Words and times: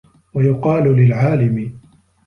وَيُقَالُ 0.33 0.95
لِلْعَالِمِ 0.95 1.73